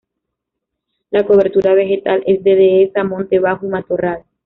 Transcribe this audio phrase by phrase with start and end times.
[1.11, 4.23] La cobertura vegetal es de dehesa, monte bajo y matorral.